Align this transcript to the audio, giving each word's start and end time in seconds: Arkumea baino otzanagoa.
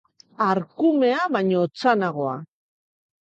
Arkumea 0.45 1.27
baino 1.35 1.59
otzanagoa. 1.65 2.33